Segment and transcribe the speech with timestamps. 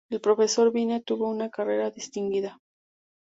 [0.09, 2.59] El profesor Vine tuvo una carrera distinguida.